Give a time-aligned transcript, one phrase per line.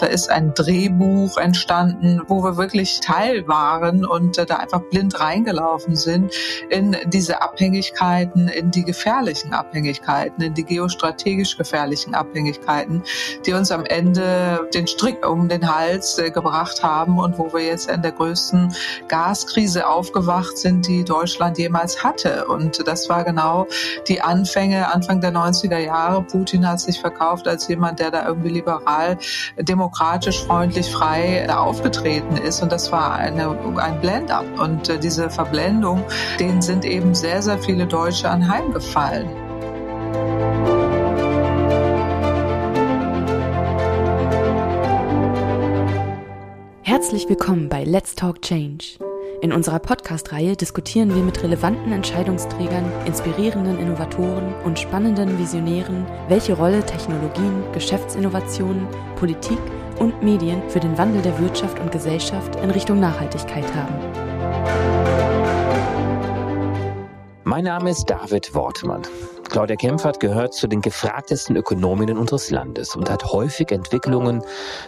[0.00, 5.20] Da ist ein Drehbuch entstanden, wo wir wirklich Teil waren und äh, da einfach blind
[5.20, 6.32] reingelaufen sind
[6.70, 13.02] in diese Abhängigkeiten, in die gefährlichen Abhängigkeiten, in die geostrategisch gefährlichen Abhängigkeiten,
[13.44, 17.66] die uns am Ende den Strick um den Hals äh, gebracht haben und wo wir
[17.66, 18.74] jetzt in der größten
[19.08, 22.46] Gaskrise aufgewacht sind, die Deutschland jemals hatte.
[22.46, 23.66] Und das war genau
[24.08, 26.22] die Anfänge, Anfang der 90er Jahre.
[26.22, 29.18] Putin hat sich verkauft als jemand, der da irgendwie liberal,
[29.58, 29.89] demokratisch,
[30.40, 32.62] freundlich, frei aufgetreten ist.
[32.62, 34.46] Und das war eine, ein Blend-up.
[34.58, 36.04] Und äh, diese Verblendung,
[36.38, 39.28] denen sind eben sehr, sehr viele Deutsche anheimgefallen.
[46.82, 48.98] Herzlich willkommen bei Let's Talk Change.
[49.42, 56.84] In unserer Podcast-Reihe diskutieren wir mit relevanten Entscheidungsträgern, inspirierenden Innovatoren und spannenden Visionären, welche Rolle
[56.84, 59.58] Technologien, Geschäftsinnovationen, Politik
[60.00, 63.94] und Medien für den Wandel der Wirtschaft und Gesellschaft in Richtung Nachhaltigkeit haben.
[67.44, 69.02] Mein Name ist David Wortmann.
[69.50, 74.42] Claudia Kempfert gehört zu den gefragtesten Ökonominnen unseres Landes und hat häufig Entwicklungen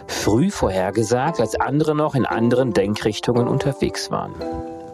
[0.07, 4.33] früh vorhergesagt, als andere noch in anderen Denkrichtungen unterwegs waren.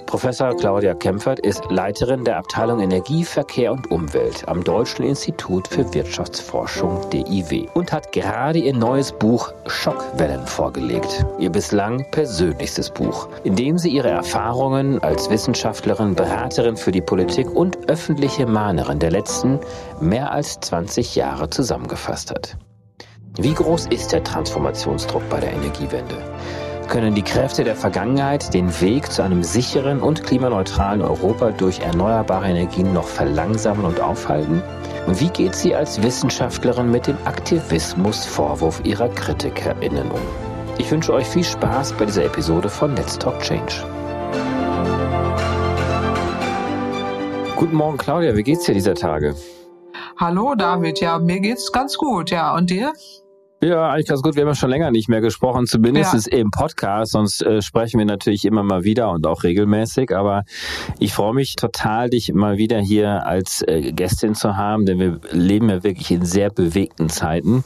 [0.09, 5.93] Professor Claudia Kempfert ist Leiterin der Abteilung Energie, Verkehr und Umwelt am Deutschen Institut für
[5.93, 13.55] Wirtschaftsforschung DIW und hat gerade ihr neues Buch Schockwellen vorgelegt, ihr bislang persönlichstes Buch, in
[13.55, 19.59] dem sie ihre Erfahrungen als Wissenschaftlerin, Beraterin für die Politik und öffentliche Mahnerin der letzten
[20.01, 22.57] mehr als 20 Jahre zusammengefasst hat.
[23.37, 26.17] Wie groß ist der Transformationsdruck bei der Energiewende?
[26.89, 32.47] Können die Kräfte der Vergangenheit den Weg zu einem sicheren und klimaneutralen Europa durch erneuerbare
[32.47, 34.63] Energien noch verlangsamen und aufhalten?
[35.05, 40.19] Und wie geht sie als Wissenschaftlerin mit dem Aktivismusvorwurf ihrer KritikerInnen um?
[40.79, 43.85] Ich wünsche euch viel Spaß bei dieser Episode von Let's Talk Change.
[47.55, 48.35] Guten Morgen, Claudia.
[48.35, 49.35] Wie geht's dir dieser Tage?
[50.17, 50.99] Hallo, David.
[51.01, 52.31] Ja, mir geht's ganz gut.
[52.31, 52.93] Ja, und dir?
[53.61, 54.35] Ja, eigentlich ganz gut.
[54.35, 56.37] Wir haben ja schon länger nicht mehr gesprochen, zumindest ja.
[56.37, 57.11] im Podcast.
[57.11, 60.15] Sonst äh, sprechen wir natürlich immer mal wieder und auch regelmäßig.
[60.15, 60.43] Aber
[60.97, 65.19] ich freue mich total, dich mal wieder hier als äh, Gästin zu haben, denn wir
[65.31, 67.63] leben ja wirklich in sehr bewegten Zeiten.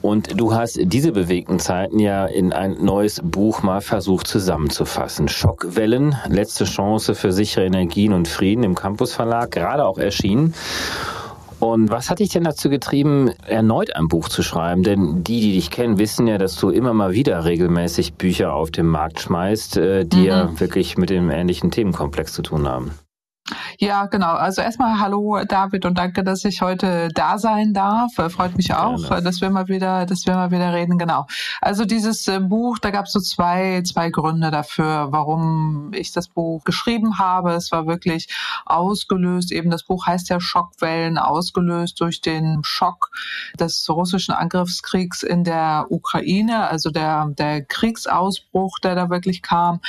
[0.00, 5.28] Und du hast diese bewegten Zeiten ja in ein neues Buch mal versucht zusammenzufassen.
[5.28, 10.54] Schockwellen, letzte Chance für sichere Energien und Frieden im Campus Verlag, gerade auch erschienen.
[11.72, 14.82] Und was hat dich denn dazu getrieben, erneut ein Buch zu schreiben?
[14.82, 18.70] Denn die, die dich kennen, wissen ja, dass du immer mal wieder regelmäßig Bücher auf
[18.70, 20.24] den Markt schmeißt, äh, die mhm.
[20.24, 22.92] ja wirklich mit dem ähnlichen Themenkomplex zu tun haben.
[23.78, 24.32] Ja, genau.
[24.34, 28.14] Also erstmal hallo David und danke, dass ich heute da sein darf.
[28.14, 29.22] Freut mich auch, Gerne.
[29.22, 30.98] dass wir mal wieder, dass wir mal wieder reden.
[30.98, 31.26] Genau.
[31.60, 36.28] Also dieses äh, Buch, da gab es so zwei, zwei Gründe dafür, warum ich das
[36.28, 37.52] Buch geschrieben habe.
[37.52, 38.28] Es war wirklich
[38.64, 43.10] ausgelöst, eben das Buch heißt ja Schockwellen, ausgelöst durch den Schock
[43.58, 49.80] des russischen Angriffskriegs in der Ukraine, also der, der Kriegsausbruch, der da wirklich kam,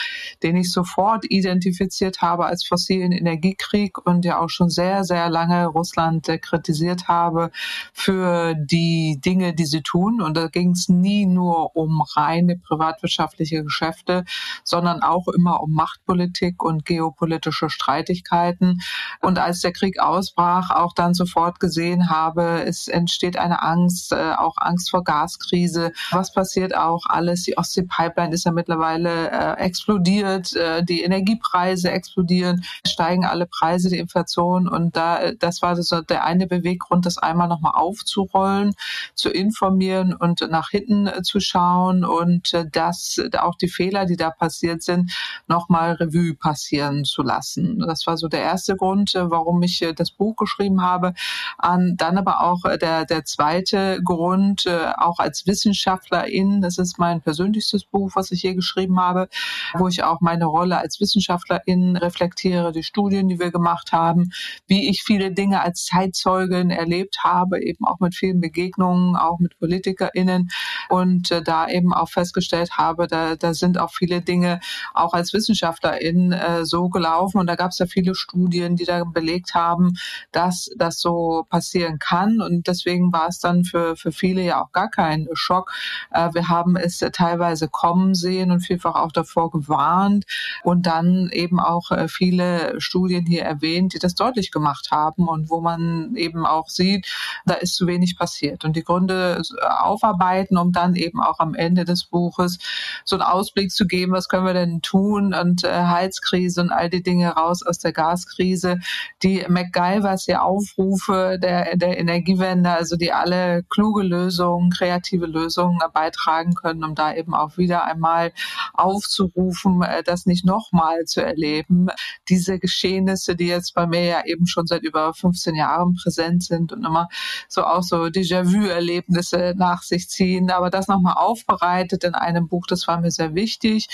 [0.44, 5.30] den ich sofort identifiziert habe als fossilen Energie Energiekrieg und ja auch schon sehr, sehr
[5.30, 7.52] lange Russland äh, kritisiert habe
[7.94, 10.22] für die Dinge, die sie tun.
[10.22, 14.26] Und da ging es nie nur um reine privatwirtschaftliche Geschäfte,
[14.64, 18.82] sondern auch immer um Machtpolitik und geopolitische Streitigkeiten.
[19.22, 24.34] Und als der Krieg ausbrach, auch dann sofort gesehen habe, es entsteht eine Angst, äh,
[24.38, 25.92] auch Angst vor Gaskrise.
[26.12, 27.44] Was passiert auch alles?
[27.44, 34.68] Die Ostsee-Pipeline ist ja mittlerweile äh, explodiert, die Energiepreise explodieren, steigen alle Preise, die Inflation.
[34.68, 38.74] Und da, das war so der eine Beweggrund, das einmal nochmal aufzurollen,
[39.16, 44.16] zu informieren und nach hinten äh, zu schauen und äh, das, auch die Fehler, die
[44.16, 45.12] da passiert sind,
[45.48, 47.80] nochmal Revue passieren zu lassen.
[47.80, 51.14] Das war so der erste Grund, äh, warum ich das Buch geschrieben habe.
[51.62, 54.68] Dann aber auch der, der zweite Grund,
[54.98, 59.30] auch als Wissenschaftlerin, das ist mein persönlichstes Buch, was ich je geschrieben habe,
[59.74, 64.32] wo ich auch meine Rolle als Wissenschaftlerin reflektiere, die Studien, die wir gemacht haben,
[64.68, 69.58] wie ich viele Dinge als Zeitzeugin erlebt habe, eben auch mit vielen Begegnungen, auch mit
[69.60, 70.50] PolitikerInnen
[70.90, 74.60] und äh, da eben auch festgestellt habe, da, da sind auch viele Dinge
[74.94, 77.40] auch als Wissenschaftlerin äh, so gelaufen.
[77.40, 79.94] Und da gab es ja viele Studien, die da belegt haben,
[80.32, 82.42] dass das so passieren kann.
[82.42, 85.72] Und deswegen war es dann für, für viele ja auch gar kein Schock.
[86.12, 90.26] Äh, wir haben es teilweise kommen sehen und vielfach auch davor gewarnt.
[90.64, 95.50] Und dann eben auch äh, viele Studien hier erwähnt, die das deutlich gemacht haben und
[95.50, 97.08] wo man eben auch sieht,
[97.46, 98.66] da ist zu wenig passiert.
[98.66, 102.60] Und die Gründe aufarbeiten, um dann eben auch am Ende des Buches
[103.06, 106.90] so einen Ausblick zu geben, was können wir denn tun und äh, Heizkrise und all
[106.90, 108.80] die Dinge raus aus der Gaskrise.
[109.24, 116.54] Die MacGyvers, die Aufrufe der, der Energiewende, also die alle kluge Lösungen, kreative Lösungen beitragen
[116.54, 118.32] können, um da eben auch wieder einmal
[118.74, 121.88] aufzurufen, äh, das nicht nochmal zu erleben.
[122.30, 126.74] Diese Geschehnisse, die jetzt bei mir ja eben schon seit über 15 Jahren präsent sind
[126.74, 127.08] und immer
[127.48, 132.88] so auch so Déjà-vu-Erlebnisse nach sich ziehen, aber das nochmal aufbereitet in einem Buch, das
[132.88, 133.88] war mir sehr wichtig.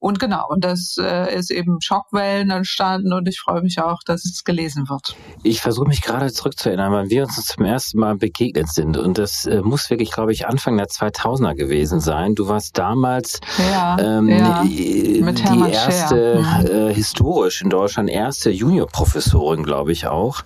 [0.00, 4.24] Und genau, und das äh, ist eben Schockwellen entstanden und ich freue mich auch, dass
[4.24, 5.16] es gelesen wird.
[5.42, 9.46] Ich versuche mich gerade zurückzuerinnern, weil wir uns zum ersten Mal begegnet sind und das
[9.46, 12.36] äh, muss wirklich, glaube ich, Anfang der 2000er gewesen sein.
[12.36, 13.40] Du warst damals
[13.72, 14.62] ja, ähm, ja.
[14.62, 18.50] Mit die erste, äh, historisch in Deutschland erste
[18.88, 20.42] Juniorprofessorin, glaube ich auch.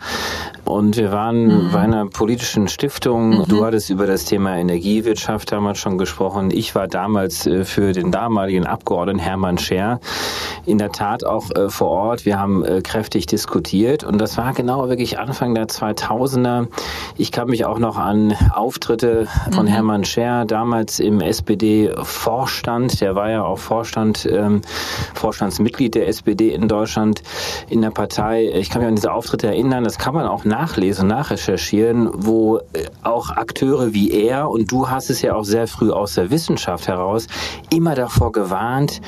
[0.64, 1.70] Und wir waren mhm.
[1.72, 3.40] bei einer politischen Stiftung.
[3.40, 3.44] Mhm.
[3.48, 6.50] Du hattest über das Thema Energiewirtschaft damals schon gesprochen.
[6.50, 10.00] Ich war damals äh, für den damaligen Abgeordneten Hermann Scher
[10.64, 12.24] in der Tat auch äh, vor Ort.
[12.24, 16.68] Wir haben äh, kräftig diskutiert und das war genau wirklich Anfang der 2000er.
[17.16, 19.70] Ich kann mich auch noch an Auftritte von mhm.
[19.70, 23.00] Hermann Scher damals im SPD-Vorstand.
[23.00, 24.62] Der war ja auch Vorstand, ähm,
[25.14, 27.22] Vorstandsmitglied der SPD in Deutschland
[27.68, 28.21] in der Partei.
[28.30, 29.84] Ich kann mich an diese Auftritte erinnern.
[29.84, 35.10] Das kann man auch nachlesen, nachrecherchieren, wo äh, auch Akteure wie er und du hast
[35.10, 37.26] es ja auch sehr früh aus der Wissenschaft heraus
[37.70, 39.00] immer davor gewarnt,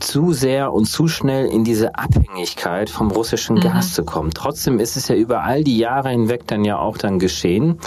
[0.00, 3.60] zu sehr und zu schnell in diese Abhängigkeit vom russischen mhm.
[3.60, 4.30] Gas zu kommen.
[4.34, 7.78] Trotzdem ist es ja über all die Jahre hinweg dann ja auch dann geschehen.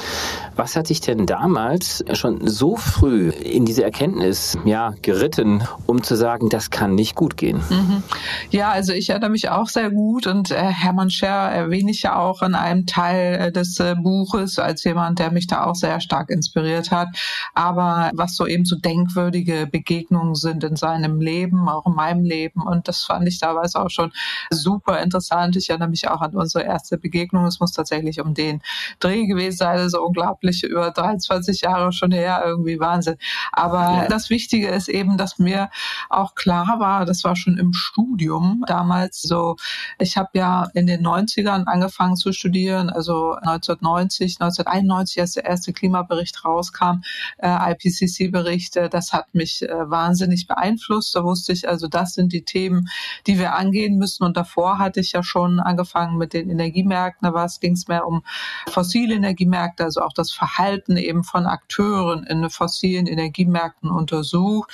[0.56, 6.16] Was hat sich denn damals schon so früh in diese Erkenntnis ja geritten, um zu
[6.16, 7.62] sagen, das kann nicht gut gehen?
[7.70, 8.04] Mhm.
[8.52, 12.18] Ja, also ich erinnere mich auch sehr gut und äh, Hermann Scher erwähne ich ja
[12.18, 16.00] auch in einem Teil äh, des äh, Buches als jemand, der mich da auch sehr
[16.00, 17.08] stark inspiriert hat.
[17.56, 22.62] Aber was so eben so denkwürdige Begegnungen sind in seinem Leben, auch in meinem Leben.
[22.62, 24.12] Und das fand ich damals auch schon
[24.50, 25.56] super interessant.
[25.56, 27.46] Ich erinnere mich auch an unsere erste Begegnung.
[27.46, 28.62] Es muss tatsächlich um den
[29.00, 29.78] Dreh gewesen sein.
[29.78, 32.44] So also unglaublich über 23 Jahre schon her.
[32.46, 33.16] Irgendwie Wahnsinn.
[33.52, 34.08] Aber ja.
[34.08, 35.70] das Wichtige ist eben, dass mir
[36.10, 39.56] auch klar war, das war schon im Studium damals so,
[40.00, 45.74] ich habe ja in den 90ern angefangen zu studieren, also 1990, 1991, als der erste
[45.74, 47.02] Klimabericht rauskam,
[47.38, 51.16] äh, IPCC-Berichte, das hat mich äh, wahnsinnig beeinflusst.
[51.16, 52.88] Da wusste ich also, das sind die Themen,
[53.28, 54.24] die wir angehen müssen.
[54.24, 57.32] Und davor hatte ich ja schon angefangen mit den Energiemärkten.
[57.32, 58.24] Da ging es mehr um
[58.70, 64.72] fossile Energiemärkte, also auch das Verhalten eben von Akteuren in fossilen Energiemärkten untersucht.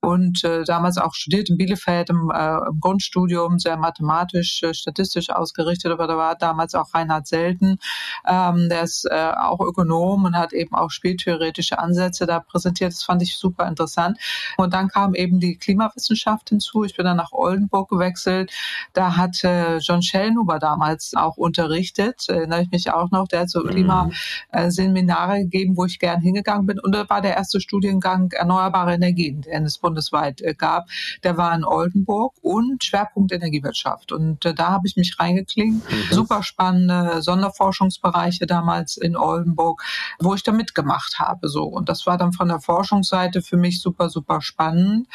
[0.00, 5.30] Und äh, damals auch studiert in Bielefeld im, äh, im Grundstudium, sehr mathematisch, äh, statistisch
[5.30, 5.92] ausgerichtet.
[5.92, 7.78] Aber da war damals auch Reinhard Selten,
[8.26, 12.92] ähm, der ist äh, auch Ökonom und hat eben auch spieltheoretische Ansätze da präsentiert.
[12.92, 14.18] Das fand ich super interessant.
[14.56, 16.84] Und dann kam eben die Klimawissenschaft hinzu.
[16.84, 18.52] Ich bin dann nach Oldenburg gewechselt.
[18.92, 22.28] Da hat äh, John Schellnhuber damals auch unterrichtet.
[22.28, 23.26] Erinnere ich mich auch noch.
[23.28, 23.70] Der hat so mhm.
[24.50, 26.78] Klimaseminare gegeben, wo ich gern hingegangen bin.
[26.78, 30.88] Und da war der erste Studiengang Erneuerbare Energien, den es bundesweit äh, gab.
[31.22, 34.12] Der war in Oldenburg und Schwerpunkt Energiewirtschaft.
[34.12, 35.90] Und äh, da habe ich mich reingeklingt.
[35.90, 36.14] Mhm.
[36.14, 39.82] Super spannende Sonderforschungsbereiche damals in Oldenburg,
[40.18, 41.48] wo ich da mitgemacht habe.
[41.48, 41.64] So.
[41.64, 45.08] Und das war dann von der Forschungsseite für mich super, super spannend.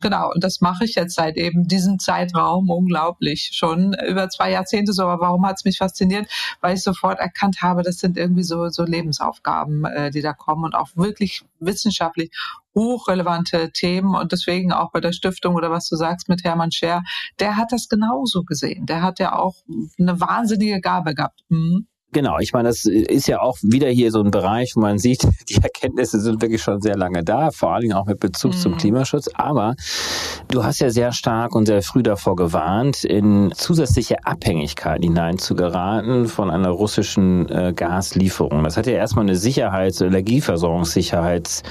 [0.00, 0.30] Genau.
[0.32, 5.02] Und das mache ich jetzt seit eben diesem Zeitraum unglaublich schon über zwei Jahrzehnte so.
[5.02, 6.28] Aber warum hat es mich fasziniert?
[6.60, 10.64] Weil ich sofort erkannt habe, das sind irgendwie so, so Lebensaufgaben, äh, die da kommen
[10.64, 12.30] und auch wirklich wissenschaftlich
[12.74, 17.02] hochrelevante Themen und deswegen auch bei der Stiftung oder was du sagst mit Hermann Scher,
[17.40, 18.86] der hat das genauso gesehen.
[18.86, 19.54] Der hat ja auch
[19.98, 21.40] eine wahnsinnige Gabe gehabt.
[21.48, 21.86] Mhm.
[22.16, 25.28] Genau, ich meine, das ist ja auch wieder hier so ein Bereich, wo man sieht,
[25.50, 28.56] die Erkenntnisse sind wirklich schon sehr lange da, vor allen Dingen auch mit Bezug mhm.
[28.56, 29.28] zum Klimaschutz.
[29.34, 29.74] Aber
[30.48, 36.50] du hast ja sehr stark und sehr früh davor gewarnt, in zusätzliche Abhängigkeiten hineinzugeraten von
[36.50, 38.64] einer russischen äh, Gaslieferung.
[38.64, 41.64] Das hat ja erstmal eine Sicherheits-, Energieversorgungssicherheits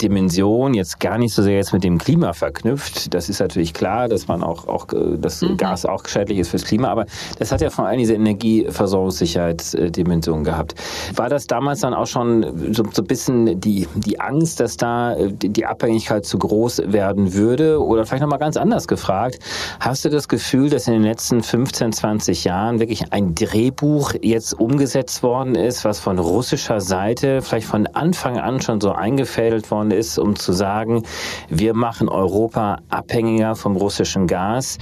[0.00, 3.12] Dimension jetzt gar nicht so sehr jetzt mit dem Klima verknüpft.
[3.14, 5.56] Das ist natürlich klar, dass man auch, auch äh, das mhm.
[5.56, 7.06] Gas auch schädlich ist fürs Klima, aber
[7.38, 10.74] das hat ja vor allem diese Energieversorgungssicherheitsdimension gehabt.
[11.14, 15.14] War das damals dann auch schon so, so ein bisschen die, die Angst, dass da
[15.14, 17.82] äh, die Abhängigkeit zu groß werden würde?
[17.82, 19.38] Oder vielleicht nochmal ganz anders gefragt,
[19.80, 24.58] hast du das Gefühl, dass in den letzten 15, 20 Jahren wirklich ein Drehbuch jetzt
[24.58, 29.79] umgesetzt worden ist, was von russischer Seite vielleicht von Anfang an schon so eingefädelt worden
[29.88, 31.04] ist, um zu sagen,
[31.48, 34.78] wir machen Europa abhängiger vom russischen Gas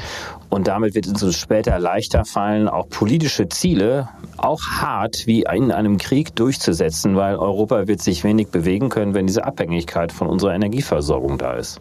[0.51, 5.73] Und damit wird es uns später leichter fallen, auch politische Ziele auch hart wie in
[5.73, 10.55] einem Krieg durchzusetzen, weil Europa wird sich wenig bewegen können, wenn diese Abhängigkeit von unserer
[10.55, 11.81] Energieversorgung da ist.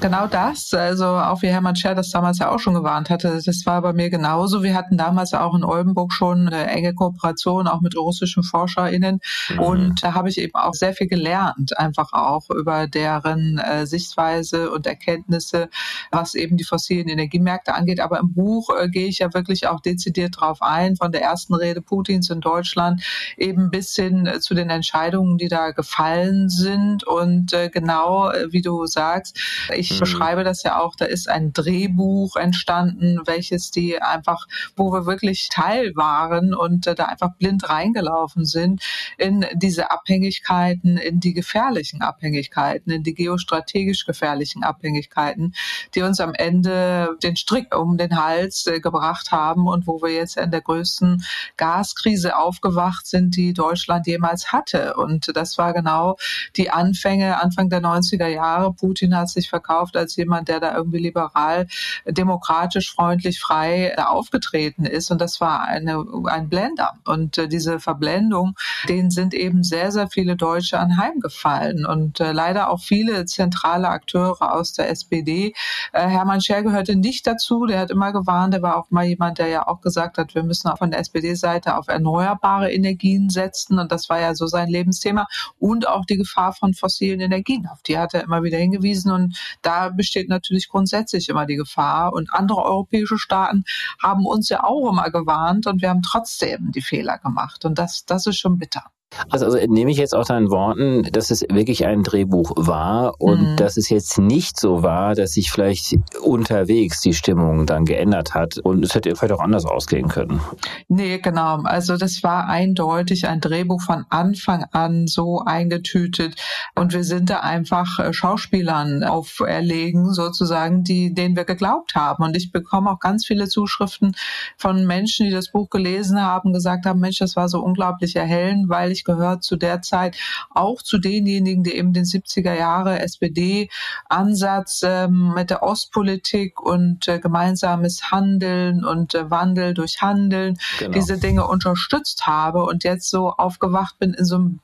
[0.00, 3.62] Genau das, also auch wie Hermann Scher das damals ja auch schon gewarnt hatte, das
[3.64, 4.62] war bei mir genauso.
[4.62, 9.58] Wir hatten damals auch in Oldenburg schon eine enge Kooperation auch mit russischen ForscherInnen mhm.
[9.58, 14.70] und da habe ich eben auch sehr viel gelernt, einfach auch über deren äh, Sichtweise
[14.70, 15.70] und Erkenntnisse,
[16.10, 18.00] was eben die fossilen Energiemärkte angeht.
[18.04, 21.54] Aber im Buch äh, gehe ich ja wirklich auch dezidiert drauf ein, von der ersten
[21.54, 23.02] Rede Putins in Deutschland
[23.36, 27.06] eben bis hin äh, zu den Entscheidungen, die da gefallen sind.
[27.06, 29.38] Und äh, genau äh, wie du sagst,
[29.74, 30.00] ich mhm.
[30.00, 34.46] beschreibe das ja auch, da ist ein Drehbuch entstanden, welches die einfach,
[34.76, 38.82] wo wir wirklich Teil waren und da einfach blind reingelaufen sind
[39.16, 45.54] in diese Abhängigkeiten, in die gefährlichen Abhängigkeiten, in die geostrategisch gefährlichen Abhängigkeiten,
[45.94, 50.36] die uns am Ende den Strick um den Hals gebracht haben und wo wir jetzt
[50.36, 51.24] in der größten
[51.56, 54.94] Gaskrise aufgewacht sind, die Deutschland jemals hatte.
[54.94, 56.16] Und das war genau
[56.56, 58.72] die Anfänge, Anfang der 90er Jahre.
[58.72, 61.66] Putin hat sich verkauft als jemand, der da irgendwie liberal,
[62.06, 65.10] demokratisch, freundlich, frei aufgetreten ist.
[65.10, 66.94] Und das war eine, ein Blender.
[67.04, 68.54] Und äh, diese Verblendung,
[68.88, 71.86] denen sind eben sehr, sehr viele Deutsche anheimgefallen.
[71.86, 75.54] Und äh, leider auch viele zentrale Akteure aus der SPD.
[75.92, 77.66] Äh, Hermann Scher gehörte nicht dazu.
[77.66, 78.54] Der hat immer gewarnt.
[78.54, 81.76] Der war auch mal jemand, der ja auch gesagt hat, wir müssen von der SPD-Seite
[81.76, 83.78] auf erneuerbare Energien setzen.
[83.78, 85.26] Und das war ja so sein Lebensthema.
[85.58, 87.66] Und auch die Gefahr von fossilen Energien.
[87.66, 89.12] Auf die hat er immer wieder hingewiesen.
[89.12, 92.12] Und da besteht natürlich grundsätzlich immer die Gefahr.
[92.12, 93.64] Und andere europäische Staaten
[94.02, 97.64] haben uns ja auch immer gewarnt und wir haben trotzdem die Fehler gemacht.
[97.64, 98.93] Und das, das ist schon bitter.
[99.30, 103.52] Also, also nehme ich jetzt auch deinen Worten, dass es wirklich ein Drehbuch war und
[103.52, 103.56] mhm.
[103.56, 108.58] dass es jetzt nicht so war, dass sich vielleicht unterwegs die Stimmung dann geändert hat
[108.58, 110.40] und es hätte vielleicht auch anders ausgehen können.
[110.88, 111.62] Nee, genau.
[111.62, 116.34] Also das war eindeutig ein Drehbuch von Anfang an so eingetütet
[116.74, 122.24] und wir sind da einfach äh, Schauspielern auferlegen sozusagen, die, denen wir geglaubt haben.
[122.24, 124.16] Und ich bekomme auch ganz viele Zuschriften
[124.56, 128.68] von Menschen, die das Buch gelesen haben, gesagt haben, Mensch, das war so unglaublich erhellend,
[128.68, 130.16] weil ich gehört zu der Zeit
[130.50, 137.18] auch zu denjenigen, die eben den 70er Jahre SPD-Ansatz ähm, mit der Ostpolitik und äh,
[137.18, 140.92] gemeinsames Handeln und äh, Wandel durch Handeln, genau.
[140.92, 144.60] diese Dinge unterstützt habe und jetzt so aufgewacht bin in so einem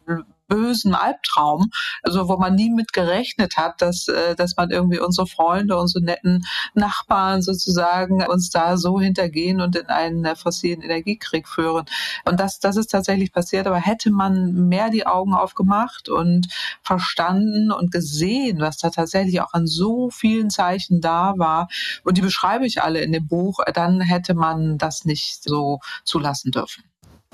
[0.51, 1.71] bösen Albtraum,
[2.03, 6.05] also wo man nie mit gerechnet hat, dass, äh, dass man irgendwie unsere Freunde, unsere
[6.05, 11.87] netten Nachbarn sozusagen uns da so hintergehen und in einen äh, fossilen Energiekrieg führen.
[12.25, 16.49] Und das, das ist tatsächlich passiert, aber hätte man mehr die Augen aufgemacht und
[16.83, 21.69] verstanden und gesehen, was da tatsächlich auch an so vielen Zeichen da war,
[22.05, 26.51] und die beschreibe ich alle in dem Buch, dann hätte man das nicht so zulassen
[26.51, 26.90] dürfen.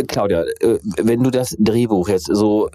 [0.09, 2.69] Claudia, äh, wenn du das Drehbuch jetzt so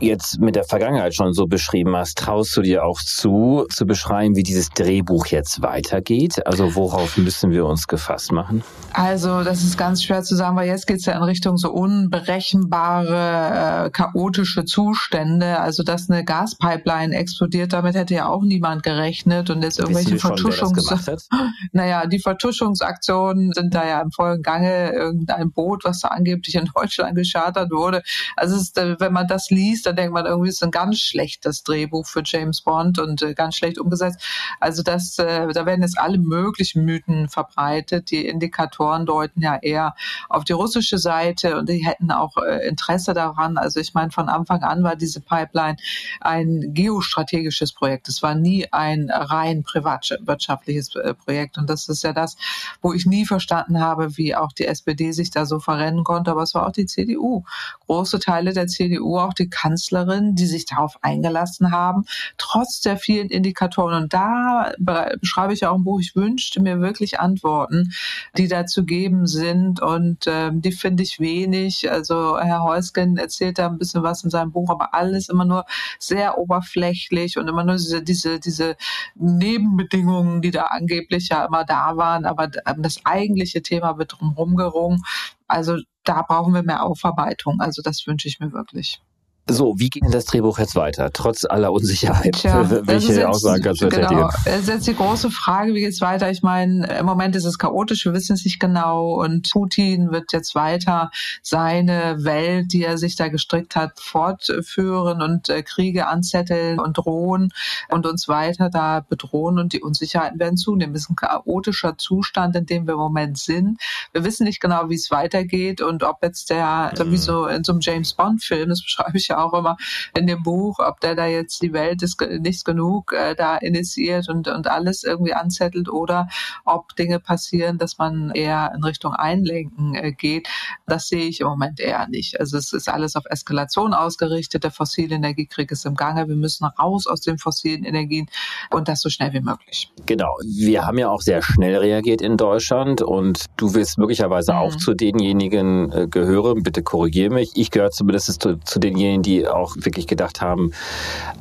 [0.00, 4.34] jetzt mit der Vergangenheit schon so beschrieben hast, traust du dir auch zu, zu beschreiben,
[4.34, 6.44] wie dieses Drehbuch jetzt weitergeht?
[6.44, 8.64] Also worauf müssen wir uns gefasst machen?
[8.92, 11.70] Also das ist ganz schwer zu sagen, weil jetzt geht es ja in Richtung so
[11.70, 15.60] unberechenbare, äh, chaotische Zustände.
[15.60, 20.76] Also dass eine Gaspipeline explodiert, damit hätte ja auch niemand gerechnet und jetzt irgendwelche Vertuschungs...
[21.72, 24.92] Naja, die Vertuschungsaktionen sind da ja im vollen Gange.
[24.92, 28.02] Irgendein Boot, was da angeblich in Deutschland geschartert wurde.
[28.36, 30.98] Also ist, äh, wenn man das liest, dann denkt man irgendwie, es ist ein ganz
[30.98, 34.20] schlechtes Drehbuch für James Bond und äh, ganz schlecht umgesetzt.
[34.60, 38.10] Also das, äh, da werden jetzt alle möglichen Mythen verbreitet.
[38.10, 39.94] Die Indikatoren deuten ja eher
[40.28, 43.56] auf die russische Seite und die hätten auch Interesse daran.
[43.56, 45.76] Also ich meine, von Anfang an war diese Pipeline
[46.20, 48.08] ein geostrategisches Projekt.
[48.08, 50.90] Es war nie ein rein privatwirtschaftliches
[51.24, 51.58] Projekt.
[51.58, 52.36] Und das ist ja das,
[52.80, 56.30] wo ich nie verstanden habe, wie auch die SPD sich da so verrennen konnte.
[56.30, 57.42] Aber es war auch die CDU.
[57.86, 62.04] Große Teile der CDU, auch die Kanzlerin, die sich darauf eingelassen haben,
[62.38, 64.04] trotz der vielen Indikatoren.
[64.04, 67.92] Und da beschreibe ich auch im Buch, ich wünschte mir wirklich Antworten,
[68.36, 69.80] die da zu geben sind.
[69.80, 71.90] Und äh, die finde ich wenig.
[71.90, 75.64] Also Herr Heusgen erzählt da ein bisschen was in seinem Buch, aber alles immer nur
[75.98, 78.76] sehr oberflächlich und immer nur diese, diese, diese
[79.14, 82.24] Nebenbedingungen, die da angeblich ja immer da waren.
[82.24, 85.02] Aber das eigentliche Thema wird drumherum gerungen.
[85.48, 87.60] Also da brauchen wir mehr Aufarbeitung.
[87.60, 89.02] Also das wünsche ich mir wirklich.
[89.48, 92.34] So, wie geht denn das Drehbuch jetzt weiter, trotz aller Unsicherheit?
[92.34, 94.28] Tja, Welche jetzt, Aussagen kannst du genau?
[94.44, 96.28] Das ist jetzt die große Frage, wie geht's weiter?
[96.32, 100.32] Ich meine, im Moment ist es chaotisch, wir wissen es nicht genau und Putin wird
[100.32, 101.12] jetzt weiter
[101.42, 107.52] seine Welt, die er sich da gestrickt hat, fortführen und äh, Kriege anzetteln und drohen
[107.88, 110.96] und uns weiter da bedrohen und die Unsicherheiten werden zunehmen.
[110.96, 113.80] Es ist ein chaotischer Zustand, in dem wir im Moment sind.
[114.10, 117.12] Wir wissen nicht genau, wie es weitergeht und ob jetzt der, mhm.
[117.12, 119.76] wie so in so einem James Bond Film, das beschreibe ich ja auch immer
[120.16, 124.28] in dem Buch, ob der da jetzt die Welt ist nicht genug äh, da initiiert
[124.28, 126.28] und, und alles irgendwie anzettelt oder
[126.64, 130.48] ob Dinge passieren, dass man eher in Richtung Einlenken äh, geht.
[130.86, 132.38] Das sehe ich im Moment eher nicht.
[132.40, 134.64] Also es ist alles auf Eskalation ausgerichtet.
[134.64, 136.28] Der fossile Energiekrieg ist im Gange.
[136.28, 138.28] Wir müssen raus aus den fossilen Energien
[138.70, 139.90] und das so schnell wie möglich.
[140.06, 140.36] Genau.
[140.44, 144.58] Wir haben ja auch sehr schnell reagiert in Deutschland und du wirst möglicherweise mhm.
[144.58, 146.62] auch zu denjenigen äh, gehören.
[146.62, 147.50] Bitte korrigiere mich.
[147.54, 150.70] Ich gehöre zumindest zu, zu denjenigen, die auch wirklich gedacht haben,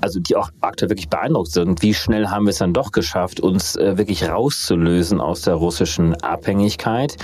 [0.01, 3.39] also die auch aktuell wirklich beeindruckt sind, wie schnell haben wir es dann doch geschafft,
[3.39, 7.15] uns äh, wirklich rauszulösen aus der russischen Abhängigkeit.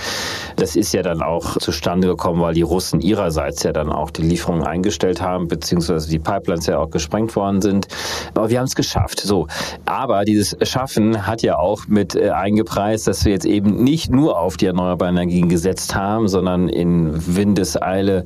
[0.56, 4.22] Das ist ja dann auch zustande gekommen, weil die Russen ihrerseits ja dann auch die
[4.22, 7.88] Lieferungen eingestellt haben, beziehungsweise die Pipelines ja auch gesprengt worden sind.
[8.34, 9.20] Aber wir haben es geschafft.
[9.20, 9.48] So.
[9.84, 14.38] Aber dieses Schaffen hat ja auch mit äh, eingepreist, dass wir jetzt eben nicht nur
[14.38, 18.24] auf die erneuerbaren Energien gesetzt haben, sondern in Windeseile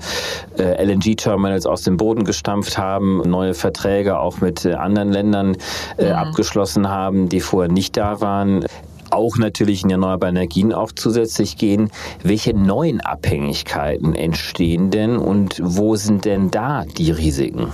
[0.59, 5.57] äh, LNG-Terminals aus dem Boden gestampft haben, neue Verträge auch mit äh, anderen Ländern
[5.97, 6.17] äh, mhm.
[6.17, 8.67] abgeschlossen haben, die vorher nicht da waren
[9.11, 11.91] auch natürlich in erneuerbare Energien auch zusätzlich gehen.
[12.23, 17.73] Welche neuen Abhängigkeiten entstehen denn und wo sind denn da die Risiken?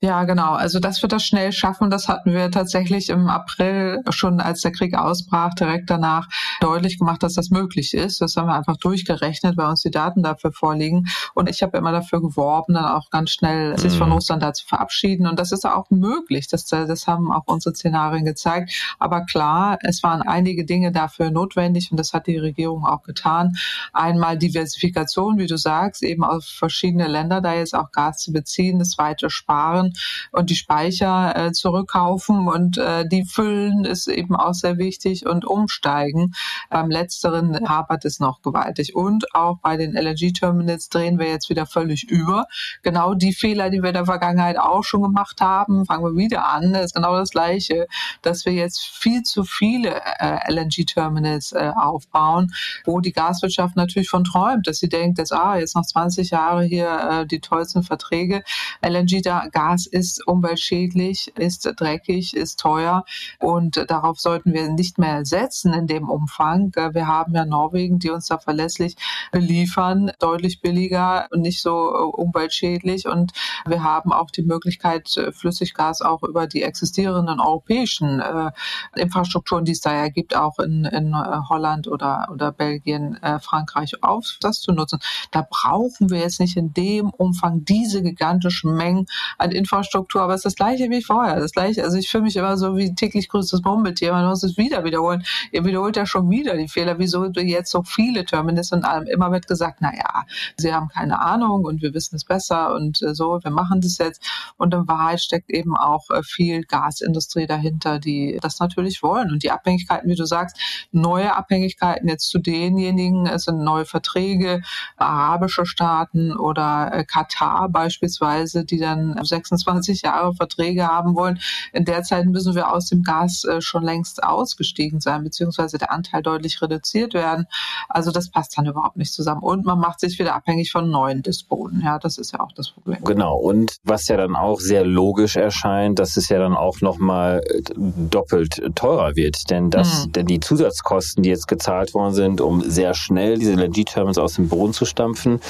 [0.00, 0.52] Ja, genau.
[0.52, 1.88] Also das wird das schnell schaffen.
[1.88, 6.28] Das hatten wir tatsächlich im April schon, als der Krieg ausbrach, direkt danach
[6.60, 8.20] deutlich gemacht, dass das möglich ist.
[8.20, 11.06] Das haben wir einfach durchgerechnet, weil uns die Daten dafür vorliegen.
[11.34, 14.14] Und ich habe immer dafür geworben, dann auch ganz schnell sich von mhm.
[14.14, 15.26] Russland da zu verabschieden.
[15.26, 16.48] Und das ist auch möglich.
[16.48, 18.72] Das, das haben auch unsere Szenarien gezeigt.
[18.98, 23.54] Aber klar, es waren einige Dinge dafür notwendig und das hat die Regierung auch getan.
[23.92, 28.78] Einmal Diversifikation, wie du sagst, eben auf verschiedene Länder da jetzt auch Gas zu beziehen,
[28.78, 29.92] das weite Sparen sparen
[30.32, 35.44] und die Speicher äh, zurückkaufen und äh, die füllen ist eben auch sehr wichtig und
[35.44, 36.34] umsteigen.
[36.70, 38.94] Beim letzteren hapert es noch gewaltig.
[38.94, 42.46] Und auch bei den LNG-Terminals drehen wir jetzt wieder völlig über.
[42.82, 46.48] Genau die Fehler, die wir in der Vergangenheit auch schon gemacht haben, fangen wir wieder
[46.48, 46.72] an.
[46.72, 47.86] Das ist genau das Gleiche,
[48.22, 52.52] dass wir jetzt viel zu viele äh, LNG-Terminals äh, aufbauen,
[52.84, 56.64] wo die Gaswirtschaft natürlich von träumt, dass sie denkt, dass ah, jetzt noch 20 Jahre
[56.64, 58.42] hier äh, die tollsten Verträge.
[58.82, 63.04] LNG da Gas ist umweltschädlich, ist dreckig, ist teuer
[63.38, 66.72] und darauf sollten wir nicht mehr setzen in dem Umfang.
[66.74, 68.96] Wir haben ja Norwegen, die uns da verlässlich
[69.30, 73.32] beliefern, deutlich billiger und nicht so umweltschädlich und
[73.66, 78.50] wir haben auch die Möglichkeit, Flüssiggas auch über die existierenden europäischen äh,
[78.96, 83.38] Infrastrukturen, die es da ja gibt, auch in, in äh, Holland oder, oder Belgien, äh,
[83.40, 84.98] Frankreich auf, das zu nutzen.
[85.30, 89.06] Da brauchen wir jetzt nicht in dem Umfang diese gigantischen Mengen
[89.42, 91.40] an Infrastruktur, aber es ist das gleiche wie vorher.
[91.40, 94.56] Das gleiche, also ich fühle mich immer so wie täglich größtes Murmeltier, man muss es
[94.56, 95.24] wieder wiederholen.
[95.50, 99.06] Ihr wiederholt ja schon wieder die Fehler, wieso jetzt so viele Terminals und allem.
[99.06, 100.24] Immer wird gesagt, na ja,
[100.56, 103.98] sie haben keine Ahnung und wir wissen es besser und äh, so, wir machen das
[103.98, 104.22] jetzt.
[104.56, 109.30] Und in Wahrheit steckt eben auch äh, viel Gasindustrie dahinter, die das natürlich wollen.
[109.30, 110.56] Und die Abhängigkeiten, wie du sagst,
[110.92, 114.62] neue Abhängigkeiten jetzt zu denjenigen, es sind neue Verträge,
[114.96, 121.40] arabische Staaten oder äh, Katar beispielsweise, die dann 26 Jahre Verträge haben wollen.
[121.72, 125.90] In der Zeit müssen wir aus dem Gas äh, schon längst ausgestiegen sein, beziehungsweise der
[125.90, 127.46] Anteil deutlich reduziert werden.
[127.88, 129.42] Also das passt dann überhaupt nicht zusammen.
[129.42, 131.82] Und man macht sich wieder abhängig von neuen Disponen.
[131.82, 133.02] Ja, das ist ja auch das Problem.
[133.04, 133.36] Genau.
[133.36, 137.62] Und was ja dann auch sehr logisch erscheint, dass es ja dann auch nochmal äh,
[138.10, 139.50] doppelt teurer wird.
[139.50, 140.12] Denn das, mhm.
[140.12, 144.48] denn die Zusatzkosten, die jetzt gezahlt worden sind, um sehr schnell diese LNG-Terminals aus dem
[144.48, 145.40] Boden zu stampfen,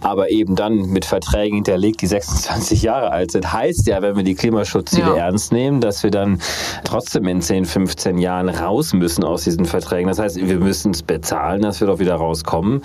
[0.00, 4.22] aber eben dann mit Verträgen hinterlegt, die 26 Jahre alt sind, heißt ja, wenn wir
[4.22, 5.16] die Klimaschutzziele ja.
[5.16, 6.40] ernst nehmen, dass wir dann
[6.84, 10.08] trotzdem in 10, 15 Jahren raus müssen aus diesen Verträgen.
[10.08, 12.82] Das heißt, wir müssen es bezahlen, dass wir doch wieder rauskommen.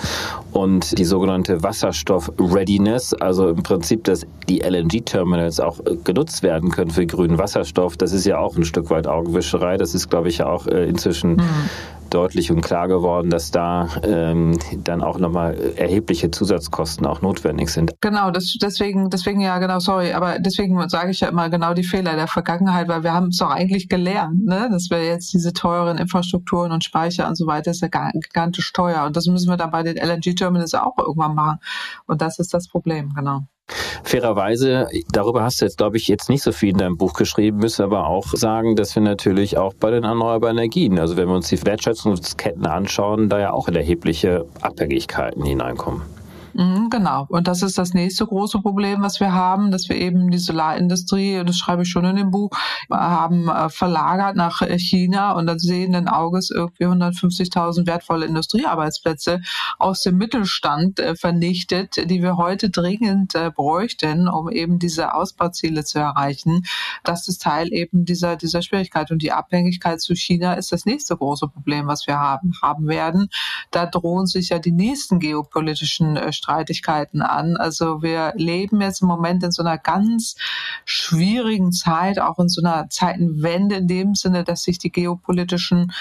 [0.51, 6.91] Und die sogenannte Wasserstoff-Readiness, also im Prinzip, dass die LNG-Terminals auch äh, genutzt werden können
[6.91, 9.77] für grünen Wasserstoff, das ist ja auch ein Stück weit Augenwischerei.
[9.77, 11.69] Das ist, glaube ich, ja auch äh, inzwischen mhm
[12.11, 17.93] deutlich und klar geworden, dass da ähm, dann auch nochmal erhebliche Zusatzkosten auch notwendig sind.
[18.01, 21.83] Genau, das, deswegen, deswegen ja, genau, sorry, aber deswegen sage ich ja immer genau die
[21.83, 24.69] Fehler der Vergangenheit, weil wir haben es doch eigentlich gelernt, ne?
[24.71, 29.05] dass wir jetzt diese teuren Infrastrukturen und Speicher und so weiter ist ja gigantisch teuer
[29.05, 31.59] und das müssen wir dann bei den LNG-Terminals auch irgendwann machen
[32.07, 33.41] und das ist das Problem, genau.
[34.03, 37.57] Fairerweise, darüber hast du jetzt, glaube ich, jetzt nicht so viel in deinem Buch geschrieben,
[37.57, 41.35] müssen aber auch sagen, dass wir natürlich auch bei den erneuerbaren Energien, also wenn wir
[41.35, 46.01] uns die Wertschöpfungsketten anschauen, da ja auch in erhebliche Abhängigkeiten hineinkommen.
[46.53, 47.25] Mhm, genau.
[47.29, 51.43] Und das ist das nächste große Problem, was wir haben, dass wir eben die Solarindustrie,
[51.45, 52.49] das schreibe ich schon in dem Buch,
[52.89, 59.41] haben äh, verlagert nach China und dann sehenden Auges irgendwie 150.000 wertvolle Industriearbeitsplätze
[59.79, 65.83] aus dem Mittelstand äh, vernichtet, die wir heute dringend äh, bräuchten, um eben diese Ausbauziele
[65.83, 66.65] zu erreichen.
[67.03, 69.11] Das ist Teil eben dieser, dieser Schwierigkeit.
[69.11, 73.29] Und die Abhängigkeit zu China ist das nächste große Problem, was wir haben, haben werden.
[73.71, 77.55] Da drohen sich ja die nächsten geopolitischen Streitigkeiten an.
[77.55, 80.35] Also wir leben jetzt im Moment in so einer ganz
[80.85, 85.91] schwierigen Zeit, auch in so einer Zeitenwende in dem Sinne, dass sich die geopolitischen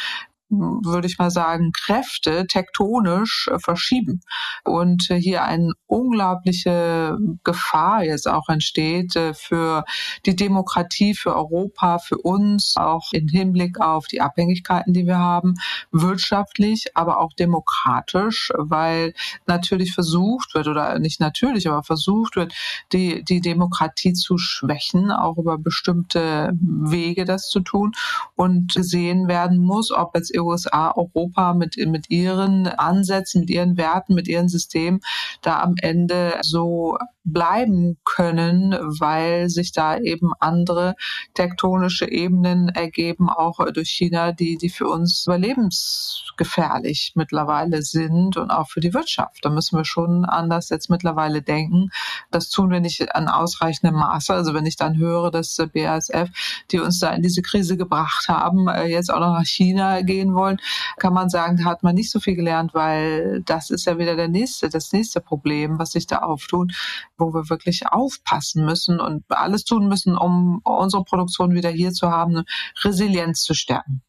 [0.50, 4.20] würde ich mal sagen, Kräfte tektonisch äh, verschieben.
[4.64, 9.84] Und äh, hier eine unglaubliche Gefahr jetzt auch entsteht äh, für
[10.26, 15.54] die Demokratie, für Europa, für uns, auch im Hinblick auf die Abhängigkeiten, die wir haben,
[15.92, 19.14] wirtschaftlich, aber auch demokratisch, weil
[19.46, 22.54] natürlich versucht wird, oder nicht natürlich, aber versucht wird,
[22.92, 27.92] die, die Demokratie zu schwächen, auch über bestimmte Wege das zu tun
[28.34, 34.14] und gesehen werden muss, ob jetzt USA, Europa mit, mit ihren Ansätzen, mit ihren Werten,
[34.14, 35.00] mit ihren Systemen
[35.42, 40.94] da am Ende so bleiben können, weil sich da eben andere
[41.34, 48.68] tektonische Ebenen ergeben, auch durch China, die, die für uns überlebensgefährlich mittlerweile sind und auch
[48.68, 49.44] für die Wirtschaft.
[49.44, 51.90] Da müssen wir schon anders jetzt mittlerweile denken.
[52.30, 54.32] Das tun wir nicht an ausreichendem Maße.
[54.32, 56.30] Also wenn ich dann höre, dass BASF,
[56.70, 60.34] die uns da in diese Krise gebracht haben, äh, jetzt auch noch nach China gehen
[60.34, 60.58] wollen,
[60.96, 64.16] kann man sagen, da hat man nicht so viel gelernt, weil das ist ja wieder
[64.16, 66.72] der nächste, das nächste Problem, was sich da auftut
[67.20, 72.10] wo wir wirklich aufpassen müssen und alles tun müssen, um unsere Produktion wieder hier zu
[72.10, 72.44] haben,
[72.82, 74.02] Resilienz zu stärken.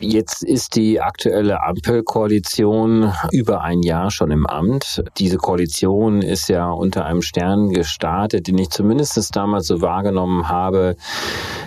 [0.00, 5.04] Jetzt ist die aktuelle Ampelkoalition über ein Jahr schon im Amt.
[5.18, 10.96] Diese Koalition ist ja unter einem Stern gestartet, den ich zumindest damals so wahrgenommen habe.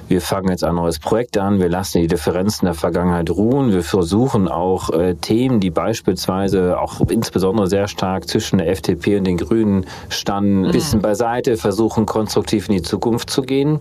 [0.10, 3.84] Wir fangen jetzt ein neues Projekt an, wir lassen die Differenzen der Vergangenheit ruhen, wir
[3.84, 9.38] versuchen auch äh, Themen, die beispielsweise auch insbesondere sehr stark zwischen der FDP und den
[9.38, 10.72] Grünen standen, ein mhm.
[10.74, 13.80] bisschen beiseite, versuchen konstruktiv in die Zukunft zu gehen.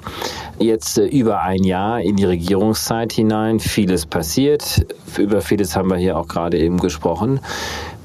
[0.59, 4.87] Jetzt äh, über ein Jahr in die Regierungszeit hinein, vieles passiert passiert.
[5.17, 7.41] Über vieles haben wir hier auch gerade eben gesprochen.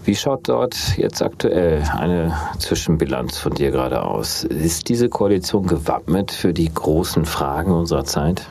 [0.06, 4.46] Wie schaut dort jetzt aktuell eine Zwischenbilanz von dir gerade aus?
[4.46, 8.48] Ist diese Koalition gewappnet für die großen Fragen unserer Zeit?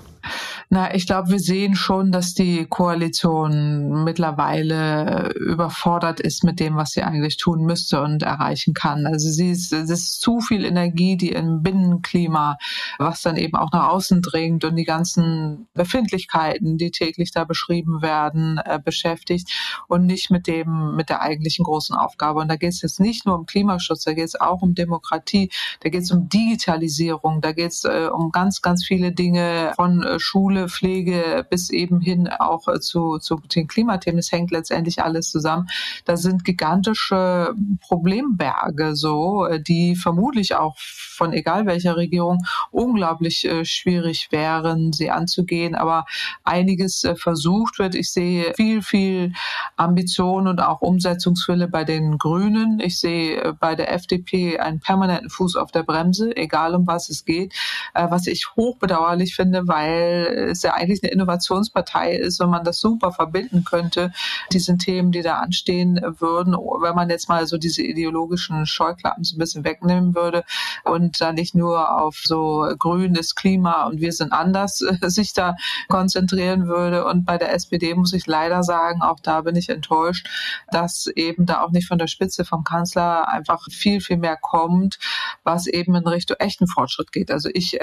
[0.72, 6.92] Na, ich glaube, wir sehen schon, dass die Koalition mittlerweile überfordert ist mit dem, was
[6.92, 9.04] sie eigentlich tun müsste und erreichen kann.
[9.04, 12.56] Also sie ist, es ist zu viel Energie, die im Binnenklima,
[12.98, 18.00] was dann eben auch nach außen dringt und die ganzen Befindlichkeiten, die täglich da beschrieben
[18.00, 19.50] werden, äh, beschäftigt
[19.88, 22.38] und nicht mit dem, mit der eigentlichen großen Aufgabe.
[22.38, 25.50] Und da geht es jetzt nicht nur um Klimaschutz, da geht es auch um Demokratie,
[25.80, 30.04] da geht es um Digitalisierung, da geht es äh, um ganz, ganz viele Dinge von
[30.04, 34.18] äh, Schule Pflege bis eben hin auch äh, zu, zu den Klimathemen.
[34.18, 35.68] Es hängt letztendlich alles zusammen.
[36.04, 43.64] Da sind gigantische Problemberge so, äh, die vermutlich auch von egal welcher Regierung unglaublich äh,
[43.64, 45.74] schwierig wären, sie anzugehen.
[45.74, 46.06] Aber
[46.44, 47.94] einiges versucht wird.
[47.94, 49.32] Ich sehe viel, viel
[49.76, 52.80] Ambition und auch Umsetzungswille bei den Grünen.
[52.80, 57.24] Ich sehe bei der FDP einen permanenten Fuß auf der Bremse, egal um was es
[57.24, 57.54] geht,
[57.94, 63.12] was ich hochbedauerlich finde, weil es ja eigentlich eine Innovationspartei ist, wenn man das super
[63.12, 64.12] verbinden könnte,
[64.52, 69.36] diesen Themen, die da anstehen würden, wenn man jetzt mal so diese ideologischen Scheuklappen so
[69.36, 70.44] ein bisschen wegnehmen würde
[70.84, 75.54] und da nicht nur auf so grünes Klima und wir sind anders sich da
[75.88, 77.04] konzentrieren würde.
[77.04, 80.28] Und bei der SPD muss ich leider sagen, auch da bin ich enttäuscht,
[80.70, 84.98] dass eben da auch nicht von der Spitze vom Kanzler einfach viel, viel mehr kommt,
[85.44, 87.30] was eben in Richtung echten Fortschritt geht.
[87.30, 87.78] Also ich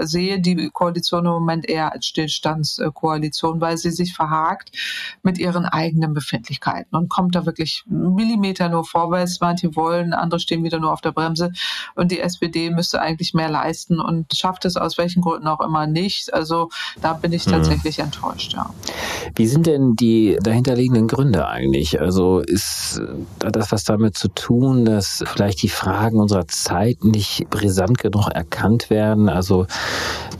[0.00, 4.70] sehe die Koalition im Moment eher als Stillstandskoalition, weil sie sich verhakt
[5.22, 9.40] mit ihren eigenen Befindlichkeiten und kommt da wirklich Millimeter nur vorwärts.
[9.40, 11.52] Manche wollen, andere stehen wieder nur auf der Bremse
[11.94, 15.86] und die SPD müsste eigentlich mehr leisten und schafft es aus welchen Gründen auch immer
[15.86, 16.32] nicht.
[16.32, 17.52] Also da bin ich hm.
[17.52, 18.04] tatsächlich hm.
[18.04, 18.70] enttäuscht, ja.
[19.34, 22.00] Wie sind denn die dahinterliegenden Gründe eigentlich?
[22.00, 23.00] Also ist
[23.38, 28.90] das was damit zu tun, dass vielleicht die Fragen unserer Zeit nicht brisant genug erkannt
[28.90, 29.28] werden?
[29.28, 29.66] Also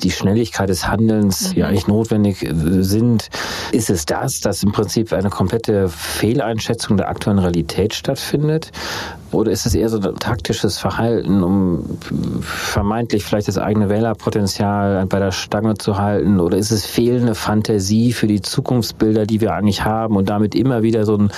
[0.02, 3.28] die Schnelligkeit des Handelns die eigentlich notwendig äh, sind.
[3.72, 8.72] Ist es das, dass im Prinzip eine komplette Fehleinschätzung der aktuellen Realität stattfindet?
[9.32, 11.98] Oder ist es eher so ein taktisches Verhalten, um
[12.42, 16.40] vermeintlich vielleicht das eigene Wählerpotenzial bei der Stange zu halten?
[16.40, 20.82] Oder ist es fehlende Fantasie für die Zukunftsbilder, die wir eigentlich haben und damit immer
[20.82, 21.32] wieder so ein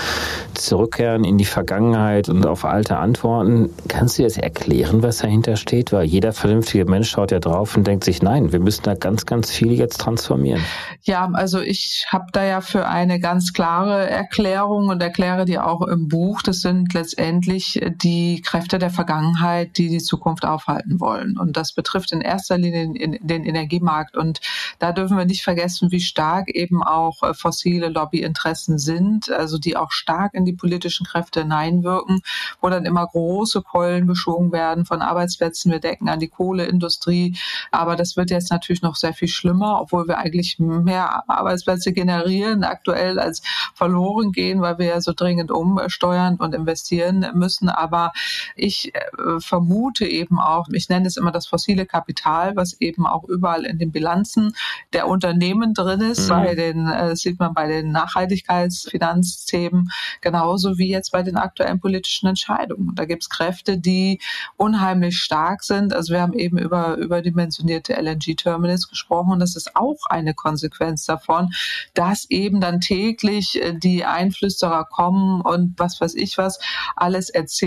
[0.55, 3.71] Zurückkehren in die Vergangenheit und auf alte Antworten?
[3.89, 5.93] Kannst du jetzt erklären, was dahinter steht?
[5.93, 9.27] Weil jeder vernünftige Mensch schaut ja drauf und denkt sich, nein, wir müssen da ganz,
[9.27, 10.63] ganz viel jetzt transformieren.
[11.03, 15.83] Ja, also ich habe da ja für eine ganz klare Erklärung und erkläre die auch
[15.87, 16.43] im Buch.
[16.43, 21.39] Das sind letztendlich die Kräfte der Vergangenheit, die die Zukunft aufhalten wollen.
[21.39, 24.17] Und das betrifft in erster Linie den Energiemarkt.
[24.17, 24.41] Und
[24.79, 29.77] da dürfen wir nicht vergessen, wie stark eben auch äh, fossile Lobbyinteressen sind, also die
[29.77, 32.21] auch stark in die politischen Kräfte hineinwirken,
[32.61, 35.73] wo dann immer große Keulen geschwungen werden von Arbeitsplätzen.
[35.73, 37.37] Wir denken an die Kohleindustrie.
[37.71, 42.65] Aber das wird jetzt natürlich noch sehr viel schlimmer, obwohl wir eigentlich mehr Arbeitsplätze generieren
[42.65, 43.43] aktuell als
[43.75, 47.69] verloren gehen, weil wir ja so dringend umsteuern und investieren müssen.
[47.75, 48.13] Aber
[48.57, 49.01] ich äh,
[49.41, 53.79] vermute eben auch, ich nenne es immer das fossile Kapital, was eben auch überall in
[53.79, 54.55] den Bilanzen
[54.93, 56.29] der Unternehmen drin ist.
[56.29, 56.35] Mhm.
[56.35, 61.81] Bei den, äh, das sieht man bei den Nachhaltigkeitsfinanzthemen genauso wie jetzt bei den aktuellen
[61.81, 62.95] politischen Entscheidungen.
[62.95, 64.21] Da gibt es Kräfte, die
[64.57, 65.93] unheimlich stark sind.
[65.93, 69.41] Also wir haben eben über überdimensionierte LNG-Terminals gesprochen.
[69.41, 71.53] Das ist auch eine Konsequenz davon,
[71.95, 76.59] dass eben dann täglich äh, die Einflüsterer kommen und was weiß ich was
[76.97, 77.64] alles erzählen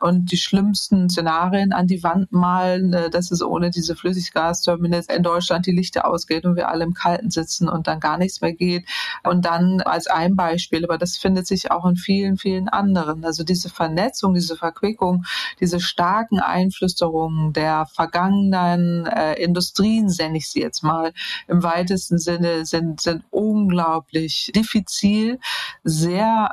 [0.00, 5.22] und die schlimmsten Szenarien an die Wand malen, äh, dass es ohne diese Flüssiggasterminals in
[5.22, 8.52] Deutschland die Lichter ausgeht und wir alle im Kalten sitzen und dann gar nichts mehr
[8.52, 8.84] geht.
[9.24, 13.24] Und dann als ein Beispiel, aber das findet sich auch in vielen, vielen anderen.
[13.24, 15.24] Also diese Vernetzung, diese Verquickung,
[15.58, 21.12] diese starken Einflüsterungen der vergangenen äh, Industrien, nenne ich sie jetzt mal,
[21.48, 25.38] im weitesten Sinne sind, sind unglaublich diffizil,
[25.82, 26.50] sehr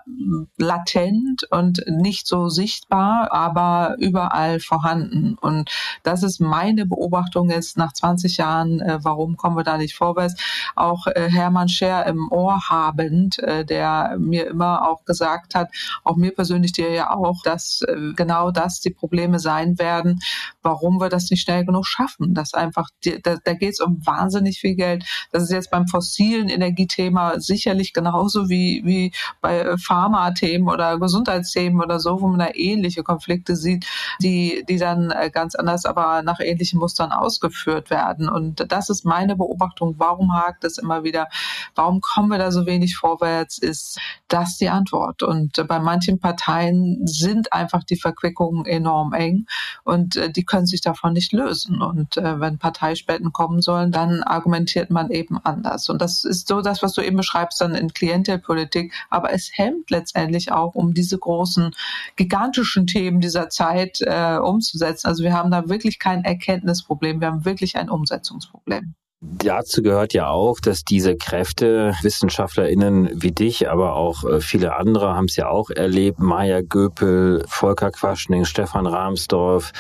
[0.58, 5.38] latent und nicht so sichtbar, aber überall vorhanden.
[5.40, 5.70] Und
[6.04, 10.36] das ist meine Beobachtung jetzt nach 20 Jahren, äh, warum kommen wir da nicht vorwärts,
[10.76, 15.70] auch äh, Hermann Scher im Ohr habend, äh, der mir immer auch gesagt hat,
[16.04, 20.20] auch mir persönlich, dir ja auch, dass äh, genau das die Probleme sein werden,
[20.62, 22.34] warum wir das nicht schnell genug schaffen.
[22.34, 25.06] Dass einfach, die, da, da geht es um wahnsinnig viel Geld.
[25.32, 29.12] Das ist jetzt beim fossilen Energiethema sicherlich genauso wie, wie
[29.42, 33.86] bei äh, Pharma-Themen oder Gesundheitsthemen oder so, wo man da ähnliche Konflikte sieht,
[34.22, 38.30] die, die dann äh, ganz anders, aber nach ähnlichen Mustern ausgeführt werden.
[38.30, 39.96] Und das ist meine Beobachtung.
[39.98, 41.28] Warum hakt es immer wieder?
[41.76, 43.58] Warum kommen wir da so wenig vorwärts?
[43.58, 45.24] Ist das die Antwort?
[45.24, 49.46] Und bei manchen Parteien sind einfach die Verquickungen enorm eng
[49.84, 51.82] und äh, die können sich davon nicht lösen.
[51.82, 55.90] Und wenn Parteispenden kommen sollen, dann argumentiert man eben anders.
[55.90, 58.94] Und das ist so das, was du eben beschreibst, dann in Klientelpolitik.
[59.10, 61.72] Aber es hemmt letztendlich auch, um diese großen,
[62.16, 65.08] gigantischen Themen dieser Zeit äh, umzusetzen.
[65.08, 68.96] Also wir haben da wirklich kein Erkenntnisproblem, wir haben wirklich ein Umsetzungsproblem.
[69.20, 75.16] Dazu gehört ja auch, dass diese Kräfte, WissenschaftlerInnen wie dich, aber auch äh, viele andere
[75.16, 79.74] haben es ja auch erlebt, Maya Göpel, Volker Quaschning, Stefan Rahmsdorf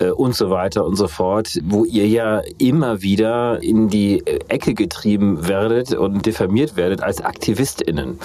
[0.00, 4.74] äh, und so weiter und so fort, wo ihr ja immer wieder in die Ecke
[4.74, 8.18] getrieben werdet und diffamiert werdet als AktivistInnen.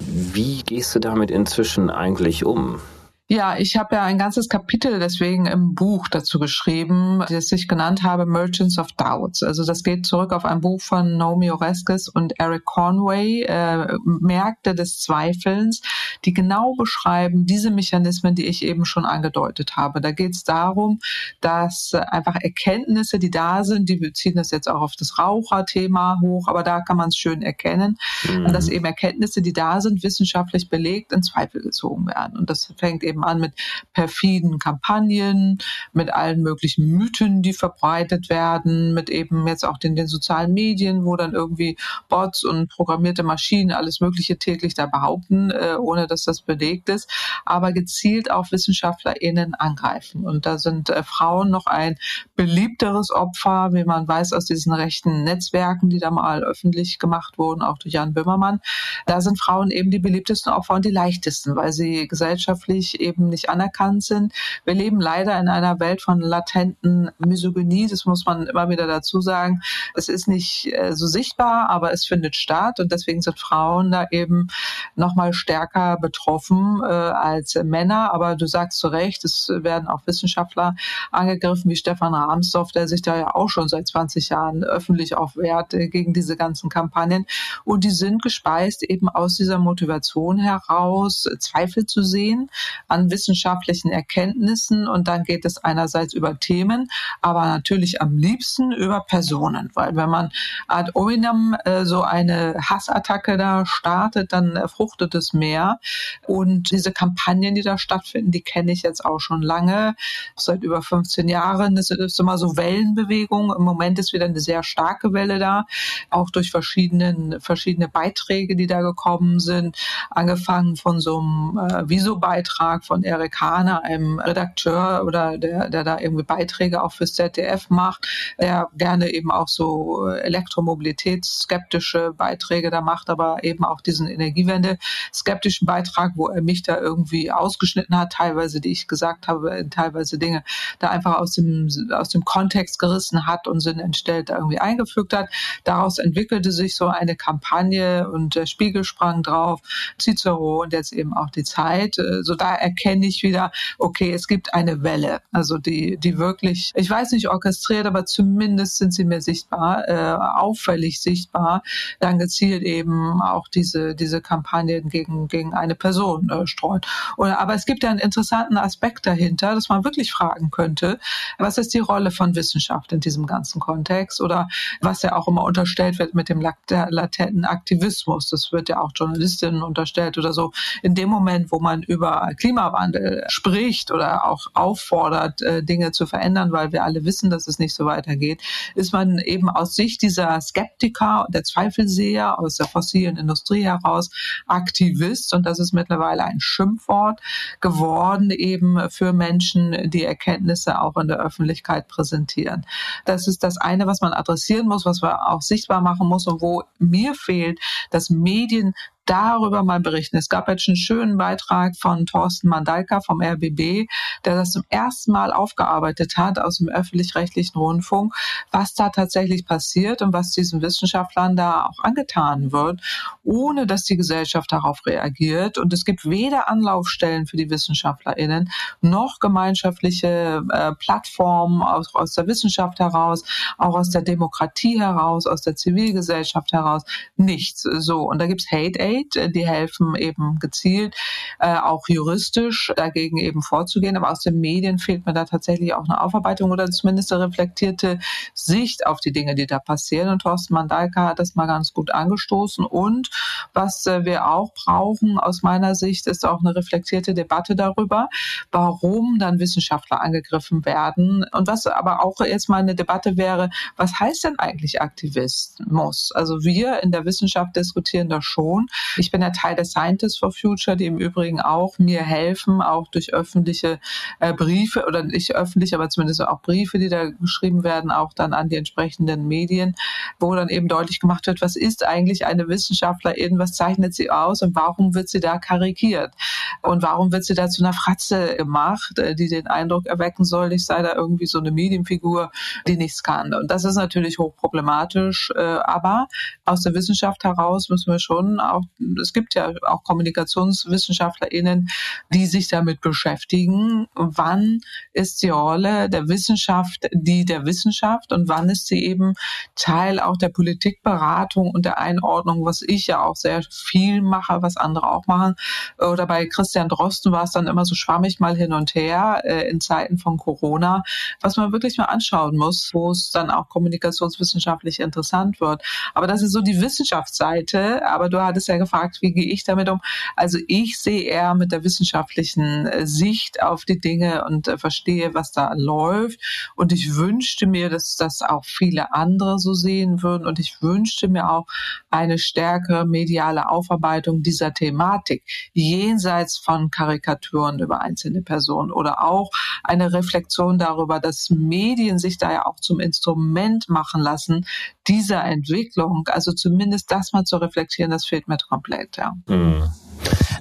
[0.00, 2.80] Wie gehst du damit inzwischen eigentlich um?
[3.26, 8.02] Ja, ich habe ja ein ganzes Kapitel deswegen im Buch dazu geschrieben, das ich genannt
[8.02, 9.42] habe Merchants of Doubts.
[9.42, 14.74] Also das geht zurück auf ein Buch von Naomi Oreskes und Eric Conway, äh, Märkte
[14.74, 15.80] des Zweifelns,
[16.26, 20.02] die genau beschreiben diese Mechanismen, die ich eben schon angedeutet habe.
[20.02, 20.98] Da geht es darum,
[21.40, 26.46] dass einfach Erkenntnisse, die da sind, die beziehen das jetzt auch auf das Raucherthema hoch,
[26.46, 27.96] aber da kann man es schön erkennen,
[28.28, 28.52] mhm.
[28.52, 32.36] dass eben Erkenntnisse, die da sind, wissenschaftlich belegt, in Zweifel gezogen werden.
[32.36, 33.52] Und das fängt eben eben an mit
[33.92, 35.58] perfiden Kampagnen,
[35.92, 41.04] mit allen möglichen Mythen, die verbreitet werden, mit eben jetzt auch den, den sozialen Medien,
[41.04, 41.76] wo dann irgendwie
[42.08, 47.10] Bots und programmierte Maschinen alles Mögliche täglich da behaupten, äh, ohne dass das belegt ist,
[47.44, 50.24] aber gezielt auch WissenschaftlerInnen angreifen.
[50.24, 51.96] Und da sind äh, Frauen noch ein
[52.36, 57.62] beliebteres Opfer, wie man weiß aus diesen rechten Netzwerken, die da mal öffentlich gemacht wurden,
[57.62, 58.60] auch durch Jan Böhmermann.
[59.06, 63.48] Da sind Frauen eben die beliebtesten Opfer und die leichtesten, weil sie gesellschaftlich eben nicht
[63.50, 64.32] anerkannt sind.
[64.64, 69.20] Wir leben leider in einer Welt von latenten Misogynie, das muss man immer wieder dazu
[69.20, 69.60] sagen.
[69.94, 74.06] Es ist nicht äh, so sichtbar, aber es findet statt und deswegen sind Frauen da
[74.10, 74.48] eben
[74.96, 78.12] nochmal stärker betroffen äh, als Männer.
[78.12, 80.74] Aber du sagst zu Recht, es werden auch Wissenschaftler
[81.12, 85.74] angegriffen, wie Stefan Rahmsdorf, der sich da ja auch schon seit 20 Jahren öffentlich aufwehrt
[85.74, 87.26] äh, gegen diese ganzen Kampagnen.
[87.64, 92.50] Und die sind gespeist eben aus dieser Motivation heraus, Zweifel zu sehen
[92.94, 96.88] an wissenschaftlichen Erkenntnissen und dann geht es einerseits über Themen,
[97.20, 100.30] aber natürlich am liebsten über Personen, weil wenn man
[100.68, 105.80] ad hominem äh, so eine Hassattacke da startet, dann fruchtet es mehr
[106.26, 109.96] und diese Kampagnen, die da stattfinden, die kenne ich jetzt auch schon lange,
[110.36, 111.74] seit über 15 Jahren.
[111.74, 113.52] Das ist immer so Wellenbewegung.
[113.56, 115.64] Im Moment ist wieder eine sehr starke Welle da,
[116.10, 119.76] auch durch verschiedene, verschiedene Beiträge, die da gekommen sind,
[120.10, 125.98] angefangen von so einem äh, Viso-Beitrag von Erik Hahner, einem Redakteur oder der, der da
[125.98, 128.06] irgendwie Beiträge auch fürs ZDF macht,
[128.38, 136.12] der gerne eben auch so elektromobilitätsskeptische Beiträge da macht, aber eben auch diesen Energiewende-skeptischen Beitrag,
[136.14, 140.44] wo er mich da irgendwie ausgeschnitten hat, teilweise, die ich gesagt habe, teilweise Dinge
[140.78, 145.12] da einfach aus dem, aus dem Kontext gerissen hat und Sinn entstellt da irgendwie eingefügt
[145.12, 145.28] hat.
[145.64, 149.60] Daraus entwickelte sich so eine Kampagne und der Spiegel sprang drauf,
[150.00, 151.96] Cicero und jetzt eben auch die Zeit.
[152.22, 156.90] So da erkenne ich wieder, okay, es gibt eine Welle, also die, die wirklich, ich
[156.90, 161.62] weiß nicht orchestriert, aber zumindest sind sie mir sichtbar, äh, auffällig sichtbar,
[162.00, 166.80] dann gezielt eben auch diese, diese Kampagnen gegen, gegen eine Person äh, streuen.
[167.16, 170.98] Oder, aber es gibt ja einen interessanten Aspekt dahinter, dass man wirklich fragen könnte,
[171.38, 174.48] was ist die Rolle von Wissenschaft in diesem ganzen Kontext oder
[174.80, 178.28] was ja auch immer unterstellt wird mit dem latenten Aktivismus.
[178.30, 180.52] Das wird ja auch Journalistinnen unterstellt oder so.
[180.82, 182.30] In dem Moment, wo man über
[182.64, 187.58] Klimawandel spricht oder auch auffordert, äh, Dinge zu verändern, weil wir alle wissen, dass es
[187.58, 188.42] nicht so weitergeht,
[188.74, 194.10] ist man eben aus Sicht dieser Skeptiker der Zweifelseher aus der fossilen Industrie heraus
[194.46, 195.34] Aktivist.
[195.34, 197.20] Und das ist mittlerweile ein Schimpfwort
[197.60, 202.66] geworden eben für Menschen, die Erkenntnisse auch in der Öffentlichkeit präsentieren.
[203.04, 206.40] Das ist das eine, was man adressieren muss, was man auch sichtbar machen muss und
[206.40, 207.58] wo mir fehlt,
[207.90, 208.74] dass Medien
[209.06, 210.16] darüber mal berichten.
[210.16, 213.86] Es gab jetzt einen schönen Beitrag von Thorsten Mandalka vom RBB,
[214.24, 218.14] der das zum ersten Mal aufgearbeitet hat aus dem öffentlich-rechtlichen Rundfunk,
[218.50, 222.80] was da tatsächlich passiert und was diesen Wissenschaftlern da auch angetan wird,
[223.22, 225.58] ohne dass die Gesellschaft darauf reagiert.
[225.58, 232.26] Und es gibt weder Anlaufstellen für die WissenschaftlerInnen noch gemeinschaftliche äh, Plattformen aus, aus der
[232.26, 233.24] Wissenschaft heraus,
[233.58, 236.82] auch aus der Demokratie heraus, aus der Zivilgesellschaft heraus.
[237.16, 237.62] Nichts.
[237.62, 238.02] So.
[238.02, 240.94] Und da gibt's Hate Aid Aid, die helfen eben gezielt,
[241.38, 243.96] äh, auch juristisch dagegen eben vorzugehen.
[243.96, 247.98] Aber aus den Medien fehlt mir da tatsächlich auch eine Aufarbeitung oder zumindest eine reflektierte
[248.34, 250.08] Sicht auf die Dinge, die da passieren.
[250.08, 252.64] Und Thorsten Mandalka hat das mal ganz gut angestoßen.
[252.64, 253.10] Und
[253.52, 258.08] was äh, wir auch brauchen aus meiner Sicht, ist auch eine reflektierte Debatte darüber,
[258.50, 261.24] warum dann Wissenschaftler angegriffen werden.
[261.32, 266.12] Und was aber auch jetzt mal eine Debatte wäre, was heißt denn eigentlich Aktivismus?
[266.14, 268.66] Also wir in der Wissenschaft diskutieren da schon.
[268.96, 272.88] Ich bin ja Teil der Scientists for Future, die im Übrigen auch mir helfen, auch
[272.88, 273.80] durch öffentliche
[274.20, 278.32] äh, Briefe oder nicht öffentlich, aber zumindest auch Briefe, die da geschrieben werden, auch dann
[278.32, 279.74] an die entsprechenden Medien,
[280.18, 284.42] wo dann eben deutlich gemacht wird, was ist eigentlich eine Wissenschaftlerin, was zeichnet sie aus
[284.42, 286.14] und warum wird sie da karikiert
[286.62, 290.52] und warum wird sie da zu einer Fratze gemacht, äh, die den Eindruck erwecken soll,
[290.52, 292.30] ich sei da irgendwie so eine Medienfigur,
[292.66, 293.34] die nichts kann.
[293.34, 296.08] Und das ist natürlich hochproblematisch, äh, aber
[296.44, 298.62] aus der Wissenschaft heraus müssen wir schon auch
[299.00, 301.68] es gibt ja auch KommunikationswissenschaftlerInnen,
[302.12, 303.86] die sich damit beschäftigen.
[303.94, 304.60] Wann
[304.92, 309.14] ist die Rolle der Wissenschaft die der Wissenschaft und wann ist sie eben
[309.54, 314.56] Teil auch der Politikberatung und der Einordnung, was ich ja auch sehr viel mache, was
[314.56, 315.34] andere auch machen.
[315.78, 319.48] Oder bei Christian Drosten war es dann immer so schwammig mal hin und her äh,
[319.48, 320.82] in Zeiten von Corona,
[321.20, 325.62] was man wirklich mal anschauen muss, wo es dann auch kommunikationswissenschaftlich interessant wird.
[325.94, 327.84] Aber das ist so die Wissenschaftsseite.
[327.86, 329.80] Aber du hattest ja gefragt, wie gehe ich damit um?
[330.16, 335.14] Also ich sehe eher mit der wissenschaftlichen äh, Sicht auf die Dinge und äh, verstehe,
[335.14, 336.20] was da läuft.
[336.56, 340.26] Und ich wünschte mir, dass das auch viele andere so sehen würden.
[340.26, 341.46] Und ich wünschte mir auch
[341.90, 349.30] eine stärkere mediale Aufarbeitung dieser Thematik, jenseits von Karikaturen über einzelne Personen oder auch
[349.62, 354.46] eine Reflexion darüber, dass Medien sich da ja auch zum Instrument machen lassen
[354.88, 356.08] dieser Entwicklung.
[356.08, 359.14] Also zumindest das mal zu reflektieren, das fehlt mir komplett, ja.
[359.26, 359.64] Mhm.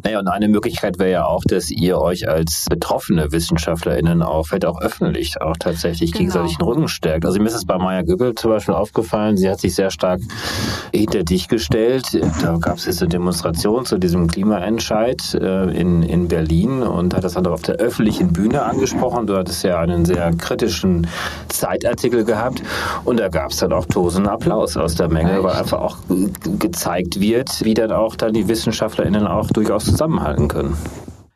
[0.03, 4.65] Naja, und eine Möglichkeit wäre ja auch, dass ihr euch als betroffene WissenschaftlerInnen auch, vielleicht
[4.65, 6.19] auch öffentlich, auch tatsächlich genau.
[6.19, 7.25] gegenseitig den Rücken stärkt.
[7.25, 10.19] Also mir ist es bei Maya Göbel zum Beispiel aufgefallen, sie hat sich sehr stark
[10.93, 12.19] hinter dich gestellt.
[12.41, 17.23] Da gab es jetzt eine Demonstration zu diesem Klimaentscheid äh, in, in Berlin und hat
[17.23, 19.27] das dann auf der öffentlichen Bühne angesprochen.
[19.27, 21.07] Du hattest ja einen sehr kritischen
[21.47, 22.61] Zeitartikel gehabt
[23.05, 25.43] und da gab es dann auch tosenden Applaus aus der Menge, Echt?
[25.43, 25.97] weil einfach auch
[26.59, 30.77] gezeigt wird, wie dann auch dann die WissenschaftlerInnen auch durchaus zusammenhalten können.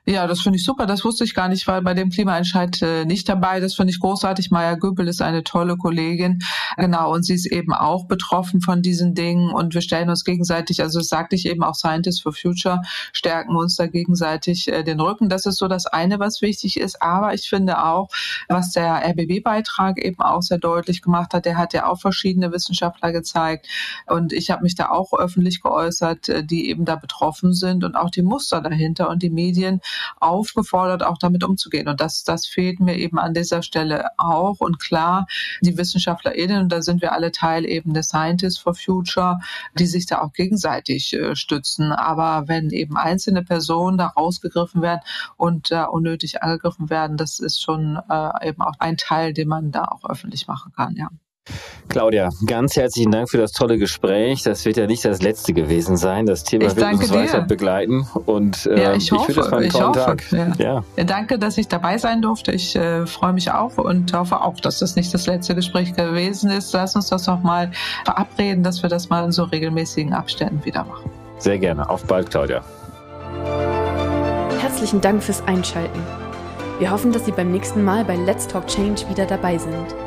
[0.09, 0.85] Ja, das finde ich super.
[0.85, 3.59] Das wusste ich gar nicht, weil bei dem Klimaentscheid äh, nicht dabei.
[3.59, 4.51] Das finde ich großartig.
[4.51, 6.39] Maya Göbel ist eine tolle Kollegin.
[6.77, 7.13] Genau.
[7.13, 9.49] Und sie ist eben auch betroffen von diesen Dingen.
[9.49, 13.57] Und wir stellen uns gegenseitig, also das sagte ich eben auch Scientists for Future, stärken
[13.57, 15.27] uns da gegenseitig äh, den Rücken.
[15.27, 17.01] Das ist so das eine, was wichtig ist.
[17.01, 18.07] Aber ich finde auch,
[18.47, 23.11] was der RBB-Beitrag eben auch sehr deutlich gemacht hat, der hat ja auch verschiedene Wissenschaftler
[23.11, 23.67] gezeigt.
[24.05, 27.97] Und ich habe mich da auch öffentlich geäußert, äh, die eben da betroffen sind und
[27.97, 29.81] auch die Muster dahinter und die Medien
[30.19, 31.87] aufgefordert, auch damit umzugehen.
[31.87, 34.59] Und das, das fehlt mir eben an dieser Stelle auch.
[34.59, 35.27] Und klar,
[35.61, 39.39] die WissenschaftlerInnen, und da sind wir alle Teil eben des Scientists for Future,
[39.77, 41.91] die sich da auch gegenseitig äh, stützen.
[41.91, 45.01] Aber wenn eben einzelne Personen da rausgegriffen werden
[45.37, 49.71] und äh, unnötig angegriffen werden, das ist schon äh, eben auch ein Teil, den man
[49.71, 51.09] da auch öffentlich machen kann, ja.
[51.89, 54.43] Claudia, ganz herzlichen Dank für das tolle Gespräch.
[54.43, 56.25] Das wird ja nicht das letzte gewesen sein.
[56.25, 58.07] Das Thema ich wird uns weiter begleiten.
[58.25, 60.31] Und äh, ja, ich, hoffe, ich finde, es einen tollen Tag.
[60.31, 60.83] Ja.
[60.97, 61.03] ja.
[61.03, 62.51] Danke, dass ich dabei sein durfte.
[62.51, 66.51] Ich äh, freue mich auch und hoffe auch, dass das nicht das letzte Gespräch gewesen
[66.51, 66.73] ist.
[66.73, 67.71] Lass uns das noch mal
[68.03, 71.09] verabreden, dass wir das mal in so regelmäßigen Abständen wieder machen.
[71.37, 71.89] Sehr gerne.
[71.89, 72.63] Auf bald, Claudia.
[74.59, 76.01] Herzlichen Dank fürs Einschalten.
[76.79, 80.06] Wir hoffen, dass Sie beim nächsten Mal bei Let's Talk Change wieder dabei sind.